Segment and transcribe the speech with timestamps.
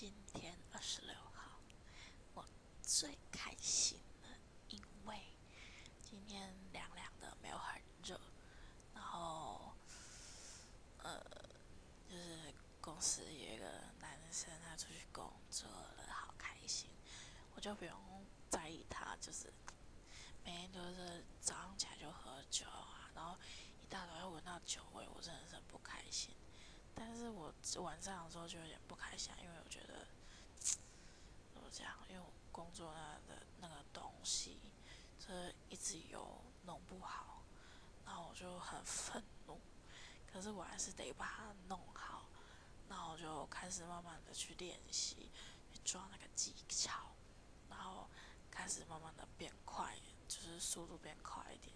[0.00, 1.58] 今天二十六号，
[2.32, 2.44] 我
[2.80, 4.28] 最开心了，
[4.68, 5.20] 因为
[6.00, 8.20] 今天凉凉的，没有很热，
[8.94, 9.74] 然后，
[10.98, 11.20] 呃，
[12.08, 13.64] 就是公司有一个
[13.98, 16.88] 男生，他出去工作了，好开心，
[17.56, 19.52] 我就不用在意他，就是
[20.44, 23.36] 每天都是早上起来就喝酒啊，然后
[23.82, 26.32] 一大早又闻到酒味，我真的是很不开心。
[27.00, 29.87] 但是我晚上的时候就有点不开心，因为我觉得？
[32.58, 34.58] 工作那的那个东西，
[35.16, 37.44] 就是一直有弄不好，
[38.04, 39.60] 然后我就很愤怒。
[40.26, 42.26] 可是我还是得把它弄好，
[42.88, 45.30] 然后我就开始慢慢的去练习，
[45.72, 46.90] 去抓那个技巧，
[47.70, 48.08] 然后
[48.50, 51.72] 开始慢慢的变快，就是速度变快一点